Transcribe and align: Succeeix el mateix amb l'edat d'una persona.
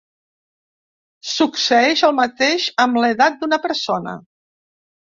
Succeeix 1.33 2.03
el 2.09 2.17
mateix 2.23 2.67
amb 2.87 3.01
l'edat 3.05 3.41
d'una 3.45 3.63
persona. 3.71 4.19